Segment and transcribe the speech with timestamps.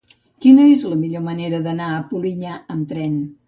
[0.45, 3.25] Quina és la millor manera d'anar a Polinyà amb tren?